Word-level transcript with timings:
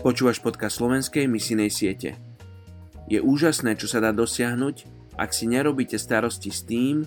Počúvaš 0.00 0.40
podcast 0.40 0.80
slovenskej 0.80 1.28
misijnej 1.28 1.68
siete. 1.68 2.16
Je 3.04 3.20
úžasné, 3.20 3.76
čo 3.76 3.84
sa 3.84 4.00
dá 4.00 4.16
dosiahnuť, 4.16 4.88
ak 5.12 5.28
si 5.28 5.44
nerobíte 5.44 6.00
starosti 6.00 6.48
s 6.48 6.64
tým, 6.64 7.04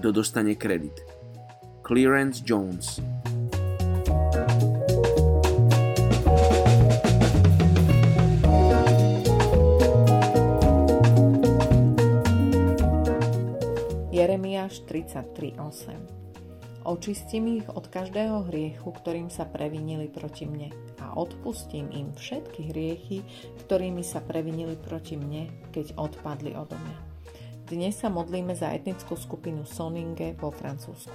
kto 0.00 0.08
dostane 0.08 0.56
kredit. 0.56 1.04
Clearance 1.84 2.40
Jones 2.40 2.96
Jeremiáš 14.08 14.80
33.8 14.88 16.88
Očistím 16.88 17.60
ich 17.60 17.68
od 17.68 17.84
každého 17.92 18.48
hriechu, 18.48 18.88
ktorým 18.96 19.28
sa 19.28 19.44
previnili 19.44 20.08
proti 20.08 20.48
mne 20.48 20.72
a 21.10 21.18
odpustím 21.18 21.90
im 21.90 22.14
všetky 22.14 22.70
hriechy, 22.70 23.26
ktorými 23.66 24.06
sa 24.06 24.22
previnili 24.22 24.78
proti 24.78 25.18
mne, 25.18 25.50
keď 25.74 25.98
odpadli 25.98 26.54
odo 26.54 26.78
mňa. 26.78 26.98
Dnes 27.66 27.98
sa 27.98 28.06
modlíme 28.06 28.54
za 28.54 28.70
etnickú 28.70 29.18
skupinu 29.18 29.66
Soninge 29.66 30.38
vo 30.38 30.54
Francúzsku. 30.54 31.14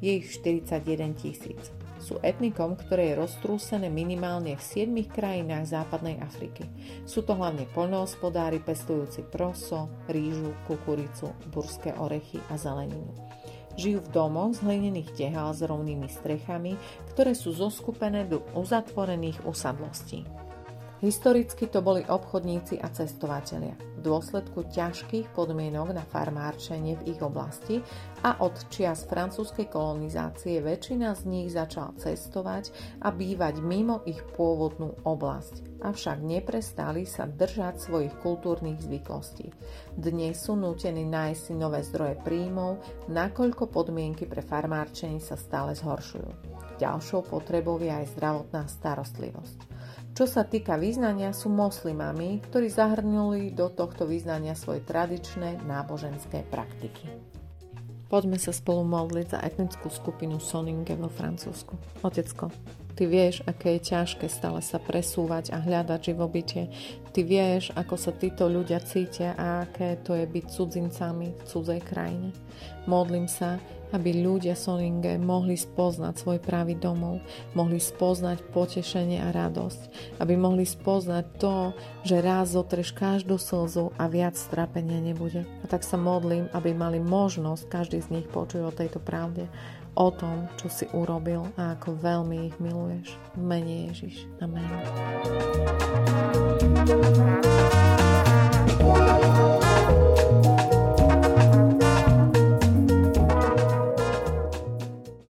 Je 0.00 0.16
ich 0.16 0.32
41 0.40 1.12
tisíc. 1.12 1.60
Sú 1.98 2.22
etnikom, 2.24 2.78
ktoré 2.78 3.12
je 3.12 3.20
roztrúsené 3.20 3.92
minimálne 3.92 4.54
v 4.56 4.62
7 4.62 4.94
krajinách 5.10 5.68
západnej 5.68 6.22
Afriky. 6.24 6.64
Sú 7.04 7.26
to 7.26 7.36
hlavne 7.36 7.68
poľnohospodári 7.74 8.62
pestujúci 8.64 9.26
proso, 9.26 9.92
rýžu, 10.08 10.54
kukuricu, 10.70 11.34
burské 11.52 11.92
orechy 11.98 12.38
a 12.48 12.56
zeleninu. 12.56 13.12
Žijú 13.78 14.02
v 14.02 14.10
domoch 14.10 14.58
z 14.58 14.66
hlinených 14.66 15.14
tehál 15.14 15.54
s 15.54 15.62
rovnými 15.62 16.10
strechami, 16.10 16.74
ktoré 17.14 17.38
sú 17.38 17.54
zoskupené 17.54 18.26
do 18.26 18.42
uzatvorených 18.58 19.46
usadlostí. 19.46 20.26
Historicky 20.98 21.70
to 21.70 21.78
boli 21.78 22.02
obchodníci 22.02 22.82
a 22.82 22.90
cestovatelia 22.90 23.78
v 23.98 24.00
dôsledku 24.02 24.66
ťažkých 24.66 25.30
podmienok 25.30 25.94
na 25.94 26.02
farmárčenie 26.02 26.98
v 26.98 27.14
ich 27.14 27.20
oblasti 27.22 27.78
a 28.26 28.42
od 28.42 28.54
čias 28.70 29.06
francúzskej 29.06 29.70
kolonizácie 29.70 30.58
väčšina 30.58 31.14
z 31.14 31.22
nich 31.26 31.54
začala 31.54 31.94
cestovať 31.98 32.74
a 33.02 33.14
bývať 33.14 33.62
mimo 33.62 34.02
ich 34.10 34.22
pôvodnú 34.34 34.98
oblasť, 35.06 35.82
avšak 35.86 36.18
neprestali 36.18 37.06
sa 37.06 37.30
držať 37.30 37.78
svojich 37.78 38.14
kultúrnych 38.18 38.82
zvyklostí. 38.82 39.54
Dnes 39.94 40.34
sú 40.42 40.58
nútení 40.58 41.06
nájsť 41.06 41.40
si 41.42 41.54
nové 41.54 41.82
zdroje 41.86 42.18
príjmov, 42.26 42.82
nakoľko 43.06 43.70
podmienky 43.70 44.26
pre 44.26 44.42
farmárčenie 44.42 45.22
sa 45.22 45.38
stále 45.38 45.78
zhoršujú. 45.78 46.58
Ďalšou 46.78 47.26
potrebou 47.26 47.82
je 47.82 47.90
aj 47.90 48.14
zdravotná 48.14 48.70
starostlivosť. 48.70 49.78
Čo 50.18 50.26
sa 50.26 50.42
týka 50.42 50.74
význania, 50.74 51.30
sú 51.30 51.46
moslimami, 51.46 52.42
ktorí 52.50 52.66
zahrnuli 52.66 53.54
do 53.54 53.70
tohto 53.70 54.02
význania 54.02 54.58
svoje 54.58 54.82
tradičné 54.82 55.62
náboženské 55.62 56.42
praktiky. 56.50 57.06
Poďme 58.10 58.34
sa 58.34 58.50
spolu 58.50 58.82
modliť 58.82 59.26
za 59.30 59.38
etnickú 59.46 59.86
skupinu 59.86 60.42
Soninge 60.42 60.98
vo 60.98 61.06
Francúzsku. 61.06 62.02
Otecko, 62.02 62.50
ty 62.98 63.06
vieš, 63.06 63.46
aké 63.46 63.78
je 63.78 63.94
ťažké 63.94 64.26
stále 64.26 64.58
sa 64.58 64.82
presúvať 64.82 65.54
a 65.54 65.62
hľadať 65.62 66.10
živobytie. 66.10 66.66
Ty 67.14 67.20
vieš, 67.22 67.70
ako 67.78 67.94
sa 67.94 68.10
títo 68.10 68.50
ľudia 68.50 68.82
cítia 68.82 69.38
a 69.38 69.62
aké 69.62 70.02
to 70.02 70.18
je 70.18 70.26
byť 70.26 70.44
cudzincami 70.50 71.30
v 71.30 71.42
cudzej 71.46 71.80
krajine. 71.86 72.34
Modlím 72.90 73.30
sa, 73.30 73.62
aby 73.94 74.20
ľudia 74.20 74.52
Soninge 74.52 75.16
mohli 75.16 75.56
spoznať 75.56 76.14
svoj 76.20 76.38
pravý 76.42 76.76
domov, 76.76 77.24
mohli 77.56 77.80
spoznať 77.80 78.50
potešenie 78.52 79.22
a 79.22 79.32
radosť, 79.32 79.80
aby 80.20 80.34
mohli 80.36 80.66
spoznať 80.66 81.24
to, 81.40 81.72
že 82.04 82.20
raz 82.20 82.52
zotreš 82.52 82.92
každú 82.92 83.40
slzu 83.40 83.94
a 83.96 84.10
viac 84.10 84.36
strapenia 84.36 85.00
nebude. 85.00 85.46
A 85.62 85.70
tak 85.70 85.86
sa 85.86 85.96
modlím, 85.96 86.50
aby 86.52 86.74
mali 86.76 87.00
možnosť 87.00 87.70
každý 87.70 88.02
z 88.04 88.20
nich 88.20 88.26
počuť 88.28 88.60
o 88.66 88.74
tejto 88.74 89.00
pravde, 89.00 89.48
o 89.98 90.14
tom, 90.14 90.46
čo 90.54 90.70
si 90.70 90.86
urobil 90.94 91.50
a 91.58 91.74
ako 91.74 91.98
veľmi 91.98 92.54
ich 92.54 92.56
miluješ. 92.62 93.18
V 93.34 93.42
mene 93.42 93.90
Ježiš. 93.90 94.30
Amen. 94.38 94.70